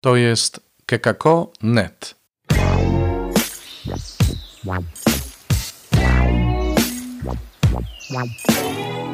To 0.00 0.16
jest 0.16 0.60
kekako.net. 0.86 2.14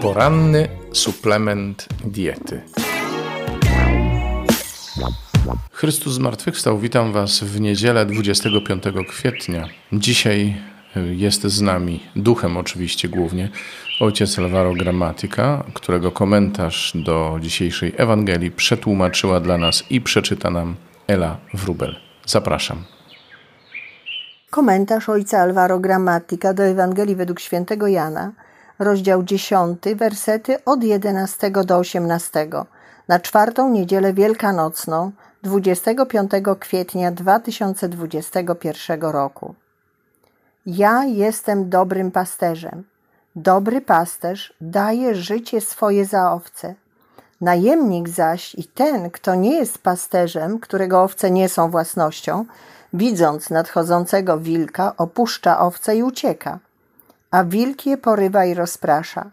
Poranny 0.02 0.68
suplement 0.92 1.88
diety. 2.04 2.62
Chrystus 5.72 6.14
zmartwychwstał. 6.14 6.78
Witam 6.78 7.12
Was 7.12 7.40
w 7.40 7.60
niedzielę 7.60 8.06
25 8.06 8.84
kwietnia. 9.08 9.68
Dzisiaj 9.92 10.56
jest 11.12 11.42
z 11.42 11.60
nami, 11.60 12.00
duchem 12.16 12.56
oczywiście 12.56 13.08
głównie, 13.08 13.48
ojciec 14.00 14.38
Alvaro 14.38 14.72
Gramatika, 14.74 15.64
którego 15.74 16.10
komentarz 16.10 16.92
do 16.94 17.38
dzisiejszej 17.40 17.94
Ewangelii 17.96 18.50
przetłumaczyła 18.50 19.40
dla 19.40 19.58
nas 19.58 19.84
i 19.90 20.00
przeczyta 20.00 20.50
nam 20.50 20.76
Ela 21.08 21.36
Wrubel. 21.54 21.96
Zapraszam. 22.26 22.84
Komentarz 24.50 25.08
ojca 25.08 25.38
Alvaro 25.38 25.78
Gramatika 25.78 26.54
do 26.54 26.62
Ewangelii 26.62 27.16
według 27.16 27.40
świętego 27.40 27.86
Jana, 27.86 28.32
rozdział 28.78 29.22
10, 29.22 29.78
wersety 29.96 30.64
od 30.64 30.84
11 30.84 31.50
do 31.50 31.78
18, 31.78 32.48
na 33.08 33.20
czwartą 33.20 33.70
niedzielę 33.70 34.12
wielkanocną, 34.12 35.12
25 35.42 36.30
kwietnia 36.60 37.10
2021 37.12 39.02
roku. 39.02 39.54
Ja 40.66 41.04
jestem 41.04 41.70
dobrym 41.70 42.10
pasterzem. 42.10 42.84
Dobry 43.36 43.80
pasterz 43.80 44.54
daje 44.60 45.14
życie 45.14 45.60
swoje 45.60 46.04
za 46.04 46.32
owce. 46.32 46.74
Najemnik 47.40 48.08
zaś 48.08 48.54
i 48.54 48.64
ten, 48.64 49.10
kto 49.10 49.34
nie 49.34 49.54
jest 49.54 49.78
pasterzem, 49.78 50.58
którego 50.58 51.02
owce 51.02 51.30
nie 51.30 51.48
są 51.48 51.70
własnością, 51.70 52.44
widząc 52.92 53.50
nadchodzącego 53.50 54.38
wilka, 54.38 54.96
opuszcza 54.96 55.60
owce 55.60 55.96
i 55.96 56.02
ucieka, 56.02 56.58
a 57.30 57.44
wilk 57.44 57.86
je 57.86 57.96
porywa 57.96 58.44
i 58.44 58.54
rozprasza, 58.54 59.30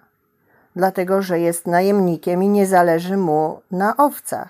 dlatego 0.76 1.22
że 1.22 1.40
jest 1.40 1.68
najemnikiem 1.68 2.44
i 2.44 2.48
nie 2.48 2.68
zależy 2.68 3.18
mu 3.18 3.62
na 3.72 3.98
owcach. 3.98 4.50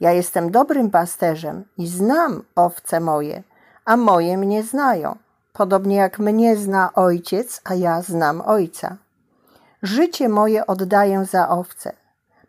Ja 0.00 0.12
jestem 0.12 0.50
dobrym 0.50 0.90
pasterzem 0.90 1.64
i 1.78 1.86
znam 1.86 2.42
owce 2.54 3.00
moje, 3.00 3.42
a 3.84 3.96
moje 3.96 4.38
mnie 4.38 4.62
znają 4.62 5.16
podobnie 5.56 5.96
jak 5.96 6.18
mnie 6.18 6.56
zna 6.56 6.92
ojciec, 6.94 7.60
a 7.64 7.74
ja 7.74 8.02
znam 8.02 8.40
ojca. 8.40 8.96
Życie 9.82 10.28
moje 10.28 10.66
oddaję 10.66 11.24
za 11.24 11.48
owce. 11.48 11.92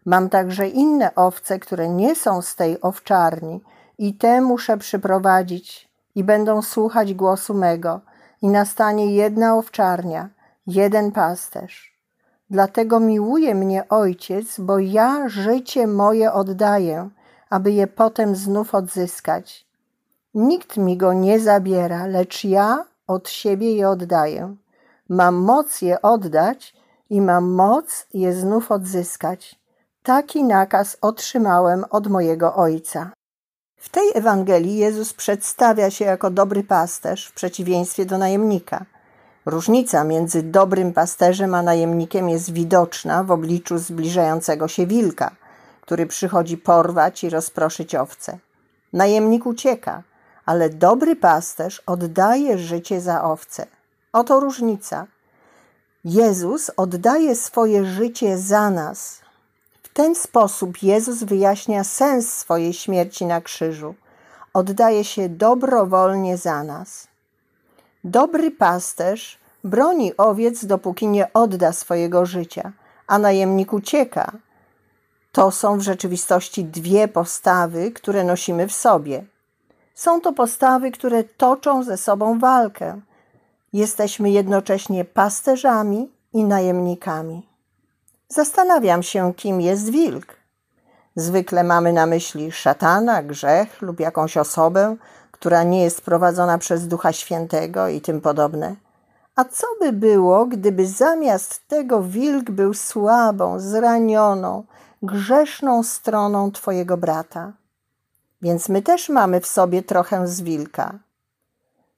Mam 0.06 0.30
także 0.30 0.68
inne 0.68 1.16
owce, 1.16 1.60
które 1.60 1.90
nie 1.90 2.16
są 2.16 2.42
z 2.42 2.56
tej 2.56 2.82
owczarni, 2.82 3.64
i 3.98 4.14
te 4.14 4.42
muszę 4.42 4.78
przyprowadzić, 4.78 5.90
i 6.16 6.24
będą 6.24 6.62
słuchać 6.62 7.14
głosu 7.14 7.54
mego, 7.54 8.02
i 8.42 8.48
nastanie 8.48 9.16
jedna 9.16 9.58
owczarnia, 9.58 10.30
jeden 10.68 11.12
pasterz. 11.12 11.98
Dlatego 12.50 13.00
miłuje 13.00 13.56
mnie 13.56 13.90
ojciec, 13.90 14.60
bo 14.60 14.80
ja 14.80 15.30
życie 15.30 15.88
moje 15.88 16.34
oddaję, 16.34 17.10
aby 17.50 17.72
je 17.72 17.88
potem 17.88 18.36
znów 18.36 18.76
odzyskać. 18.76 19.68
Nikt 20.34 20.78
mi 20.78 20.98
go 20.98 21.14
nie 21.14 21.40
zabiera, 21.40 22.06
lecz 22.06 22.44
ja 22.44 22.86
od 23.08 23.30
siebie 23.30 23.76
je 23.76 23.90
oddaję. 23.90 24.56
Mam 25.10 25.36
moc 25.36 25.82
je 25.82 26.02
oddać 26.02 26.74
i 27.10 27.22
mam 27.22 27.52
moc 27.52 28.08
je 28.14 28.34
znów 28.34 28.72
odzyskać. 28.72 29.60
Taki 30.04 30.44
nakaz 30.44 30.98
otrzymałem 31.02 31.86
od 31.90 32.08
mojego 32.08 32.56
Ojca. 32.56 33.12
W 33.78 33.90
tej 33.90 34.12
Ewangelii 34.14 34.78
Jezus 34.78 35.14
przedstawia 35.14 35.92
się 35.92 36.06
jako 36.06 36.30
dobry 36.30 36.64
pasterz 36.64 37.28
w 37.28 37.34
przeciwieństwie 37.34 38.06
do 38.06 38.18
najemnika. 38.18 38.86
Różnica 39.46 40.04
między 40.04 40.44
dobrym 40.44 40.94
pasterzem 40.94 41.54
a 41.54 41.62
najemnikiem 41.62 42.30
jest 42.30 42.54
widoczna 42.54 43.24
w 43.24 43.32
obliczu 43.32 43.78
zbliżającego 43.78 44.68
się 44.68 44.88
wilka, 44.88 45.32
który 45.82 46.06
przychodzi 46.06 46.58
porwać 46.58 47.24
i 47.24 47.30
rozproszyć 47.30 47.96
owce. 47.96 48.38
Najemnik 48.94 49.46
ucieka, 49.46 50.04
ale 50.48 50.70
dobry 50.70 51.16
pasterz 51.16 51.82
oddaje 51.86 52.58
życie 52.58 53.02
za 53.02 53.24
owce. 53.24 53.68
Oto 54.14 54.40
różnica. 54.40 55.08
Jezus 56.06 56.72
oddaje 56.78 57.36
swoje 57.36 57.86
życie 57.86 58.38
za 58.38 58.70
nas. 58.70 59.22
W 59.84 59.90
ten 59.94 60.16
sposób 60.16 60.84
Jezus 60.84 61.24
wyjaśnia 61.24 61.84
sens 61.84 62.34
swojej 62.34 62.74
śmierci 62.74 63.26
na 63.26 63.42
krzyżu. 63.42 63.96
Oddaje 64.54 65.04
się 65.04 65.30
dobrowolnie 65.30 66.38
za 66.38 66.64
nas. 66.64 67.08
Dobry 68.04 68.52
pasterz 68.52 69.40
broni 69.64 70.18
owiec, 70.18 70.66
dopóki 70.66 71.08
nie 71.08 71.34
odda 71.34 71.74
swojego 71.74 72.26
życia, 72.26 72.72
a 73.08 73.20
najemnik 73.20 73.74
ucieka. 73.74 74.32
To 75.32 75.52
są 75.52 75.78
w 75.78 75.82
rzeczywistości 75.82 76.66
dwie 76.66 77.08
postawy, 77.08 77.92
które 77.92 78.24
nosimy 78.24 78.68
w 78.68 78.74
sobie. 78.74 79.26
Są 79.98 80.22
to 80.22 80.34
postawy, 80.34 80.92
które 80.92 81.24
toczą 81.24 81.84
ze 81.84 81.98
sobą 81.98 82.40
walkę. 82.40 83.02
Jesteśmy 83.74 84.30
jednocześnie 84.30 85.06
pasterzami 85.06 86.12
i 86.34 86.44
najemnikami. 86.44 87.50
Zastanawiam 88.30 89.04
się, 89.04 89.34
kim 89.34 89.62
jest 89.62 89.90
wilk. 89.90 90.36
Zwykle 91.16 91.64
mamy 91.64 91.94
na 91.94 92.06
myśli 92.06 92.52
szatana, 92.52 93.24
grzech 93.24 93.82
lub 93.82 94.00
jakąś 94.00 94.38
osobę, 94.38 94.96
która 95.32 95.64
nie 95.64 95.84
jest 95.84 96.02
prowadzona 96.02 96.58
przez 96.58 96.88
Ducha 96.88 97.14
Świętego 97.14 97.88
i 97.88 98.02
tym 98.02 98.22
podobne. 98.22 98.76
A 99.36 99.46
co 99.46 99.68
by 99.80 99.94
było, 99.94 100.46
gdyby 100.46 100.88
zamiast 100.88 101.68
tego 101.68 102.02
wilk 102.02 102.52
był 102.52 102.74
słabą, 102.74 103.60
zranioną, 103.60 104.64
grzeszną 105.02 105.84
stroną 105.84 106.52
Twojego 106.52 106.98
brata? 106.98 107.54
Więc 108.42 108.70
my 108.70 108.82
też 108.82 109.10
mamy 109.10 109.42
w 109.42 109.48
sobie 109.48 109.84
trochę 109.84 110.28
z 110.28 110.42
wilka. 110.42 111.00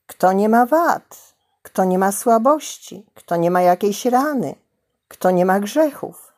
Kto 0.07 0.33
nie 0.33 0.49
ma 0.49 0.65
wad, 0.65 1.33
kto 1.61 1.85
nie 1.85 1.99
ma 1.99 2.11
słabości, 2.11 3.05
kto 3.15 3.35
nie 3.35 3.51
ma 3.51 3.61
jakiejś 3.61 4.05
rany, 4.05 4.55
kto 5.07 5.31
nie 5.31 5.45
ma 5.45 5.59
grzechów. 5.59 6.33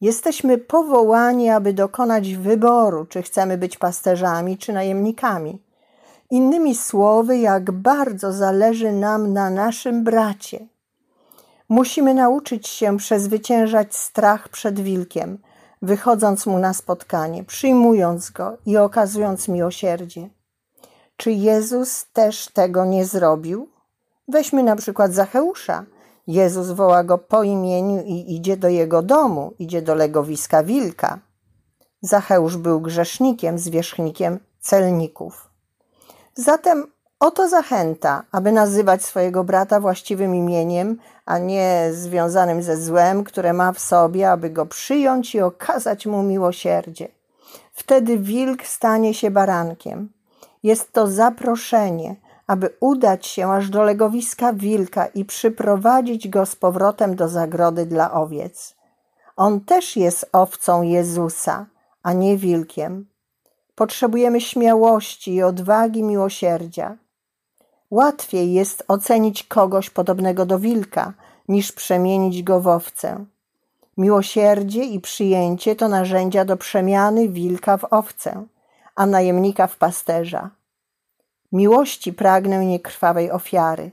Jesteśmy 0.00 0.58
powołani, 0.58 1.50
aby 1.50 1.72
dokonać 1.72 2.34
wyboru, 2.34 3.06
czy 3.06 3.22
chcemy 3.22 3.58
być 3.58 3.78
pasterzami, 3.78 4.58
czy 4.58 4.72
najemnikami. 4.72 5.62
Innymi 6.30 6.74
słowy, 6.74 7.38
jak 7.38 7.70
bardzo 7.70 8.32
zależy 8.32 8.92
nam 8.92 9.32
na 9.32 9.50
naszym 9.50 10.04
bracie. 10.04 10.66
Musimy 11.68 12.14
nauczyć 12.14 12.68
się 12.68 12.96
przezwyciężać 12.96 13.96
strach 13.96 14.48
przed 14.48 14.80
wilkiem– 14.80 15.38
wychodząc 15.82 16.46
mu 16.46 16.58
na 16.58 16.74
spotkanie, 16.74 17.44
przyjmując 17.44 18.30
go 18.30 18.56
i 18.66 18.76
okazując 18.76 19.48
miłosierdzie. 19.48 20.28
Czy 21.16 21.32
Jezus 21.32 22.06
też 22.12 22.48
tego 22.48 22.84
nie 22.84 23.04
zrobił? 23.04 23.68
Weźmy 24.28 24.62
na 24.62 24.76
przykład 24.76 25.12
Zacheusza. 25.12 25.84
Jezus 26.26 26.70
woła 26.70 27.04
go 27.04 27.18
po 27.18 27.42
imieniu 27.42 28.02
i 28.06 28.34
idzie 28.36 28.56
do 28.56 28.68
jego 28.68 29.02
domu, 29.02 29.54
idzie 29.58 29.82
do 29.82 29.94
legowiska 29.94 30.62
wilka. 30.62 31.18
Zacheusz 32.00 32.56
był 32.56 32.80
grzesznikiem, 32.80 33.58
zwierzchnikiem 33.58 34.38
celników. 34.60 35.50
Zatem 36.34 36.86
Oto 37.22 37.48
zachęta, 37.48 38.22
aby 38.32 38.52
nazywać 38.52 39.04
swojego 39.04 39.44
brata 39.44 39.80
właściwym 39.80 40.34
imieniem, 40.34 40.98
a 41.26 41.38
nie 41.38 41.88
związanym 41.92 42.62
ze 42.62 42.76
złem, 42.76 43.24
które 43.24 43.52
ma 43.52 43.72
w 43.72 43.78
sobie, 43.78 44.30
aby 44.30 44.50
go 44.50 44.66
przyjąć 44.66 45.34
i 45.34 45.40
okazać 45.40 46.06
mu 46.06 46.22
miłosierdzie. 46.22 47.08
Wtedy 47.72 48.18
wilk 48.18 48.66
stanie 48.66 49.14
się 49.14 49.30
barankiem. 49.30 50.12
Jest 50.62 50.92
to 50.92 51.06
zaproszenie, 51.06 52.16
aby 52.46 52.70
udać 52.80 53.26
się 53.26 53.52
aż 53.52 53.70
do 53.70 53.82
legowiska 53.82 54.52
wilka 54.52 55.06
i 55.06 55.24
przyprowadzić 55.24 56.28
go 56.28 56.46
z 56.46 56.56
powrotem 56.56 57.16
do 57.16 57.28
zagrody 57.28 57.86
dla 57.86 58.12
owiec. 58.12 58.74
On 59.36 59.60
też 59.60 59.96
jest 59.96 60.28
owcą 60.32 60.82
Jezusa, 60.82 61.66
a 62.02 62.12
nie 62.12 62.36
wilkiem. 62.36 63.06
Potrzebujemy 63.74 64.40
śmiałości 64.40 65.34
i 65.34 65.42
odwagi 65.42 66.02
miłosierdzia. 66.02 67.01
Łatwiej 67.92 68.52
jest 68.52 68.84
ocenić 68.88 69.44
kogoś 69.44 69.90
podobnego 69.90 70.46
do 70.46 70.58
wilka, 70.58 71.12
niż 71.48 71.72
przemienić 71.72 72.42
go 72.42 72.60
w 72.60 72.68
owcę. 72.68 73.24
Miłosierdzie 73.96 74.84
i 74.84 75.00
przyjęcie 75.00 75.76
to 75.76 75.88
narzędzia 75.88 76.44
do 76.44 76.56
przemiany 76.56 77.28
wilka 77.28 77.76
w 77.76 77.84
owcę, 77.90 78.44
a 78.96 79.06
najemnika 79.06 79.66
w 79.66 79.76
pasterza. 79.76 80.50
Miłości 81.52 82.12
pragnę 82.12 82.66
niekrwawej 82.66 83.30
ofiary. 83.30 83.90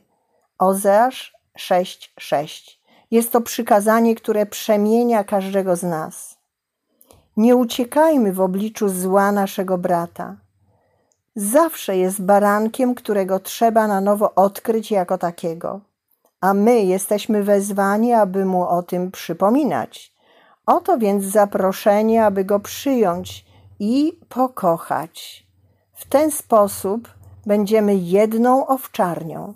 Ozeasz 0.58 1.34
6:6. 1.58 2.80
Jest 3.12 3.32
to 3.32 3.42
przykazanie, 3.42 4.16
które 4.16 4.46
przemienia 4.46 5.24
każdego 5.24 5.76
z 5.76 5.84
nas. 5.84 6.38
Nie 7.38 7.56
uciekajmy 7.56 8.34
w 8.34 8.42
obliczu 8.42 8.90
zła 8.90 9.32
naszego 9.32 9.78
brata. 9.78 10.36
Zawsze 11.42 11.98
jest 11.98 12.22
barankiem, 12.22 12.96
którego 12.96 13.40
trzeba 13.40 13.88
na 13.88 14.02
nowo 14.02 14.36
odkryć 14.36 14.92
jako 14.92 15.18
takiego, 15.18 15.82
a 16.42 16.54
my 16.54 16.80
jesteśmy 16.80 17.44
wezwani, 17.44 18.14
aby 18.14 18.46
mu 18.46 18.68
o 18.68 18.84
tym 18.84 19.12
przypominać. 19.12 20.14
Oto 20.66 20.98
więc 20.98 21.24
zaproszenie, 21.24 22.26
aby 22.26 22.46
go 22.46 22.60
przyjąć 22.60 23.46
i 23.80 24.20
pokochać. 24.30 25.48
W 25.94 26.06
ten 26.10 26.32
sposób 26.32 27.10
będziemy 27.46 27.96
jedną 27.96 28.68
owczarnią. 28.68 29.54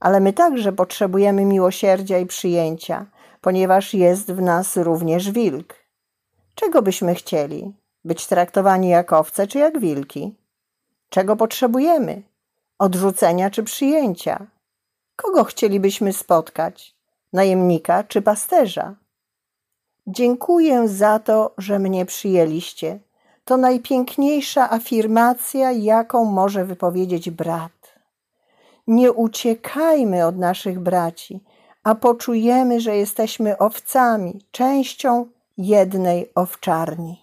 Ale 0.00 0.20
my 0.20 0.32
także 0.32 0.72
potrzebujemy 0.72 1.44
miłosierdzia 1.44 2.18
i 2.18 2.26
przyjęcia, 2.26 3.06
ponieważ 3.40 3.94
jest 3.94 4.32
w 4.32 4.40
nas 4.42 4.76
również 4.76 5.30
wilk. 5.30 5.74
Czego 6.54 6.82
byśmy 6.82 7.14
chcieli? 7.14 7.74
Być 8.04 8.26
traktowani 8.26 8.88
jak 8.88 9.12
owce 9.12 9.46
czy 9.46 9.58
jak 9.58 9.78
wilki? 9.80 10.45
Czego 11.08 11.36
potrzebujemy? 11.36 12.22
Odrzucenia 12.78 13.50
czy 13.50 13.62
przyjęcia? 13.62 14.46
Kogo 15.16 15.44
chcielibyśmy 15.44 16.12
spotkać? 16.12 16.94
Najemnika 17.32 18.04
czy 18.04 18.22
pasterza? 18.22 18.94
Dziękuję 20.06 20.88
za 20.88 21.18
to, 21.18 21.54
że 21.58 21.78
mnie 21.78 22.06
przyjęliście. 22.06 22.98
To 23.44 23.56
najpiękniejsza 23.56 24.70
afirmacja, 24.70 25.72
jaką 25.72 26.24
może 26.24 26.64
wypowiedzieć 26.64 27.30
brat. 27.30 27.72
Nie 28.86 29.12
uciekajmy 29.12 30.26
od 30.26 30.38
naszych 30.38 30.80
braci, 30.80 31.40
a 31.82 31.94
poczujemy, 31.94 32.80
że 32.80 32.96
jesteśmy 32.96 33.58
owcami, 33.58 34.40
częścią 34.50 35.26
jednej 35.58 36.30
owczarni. 36.34 37.22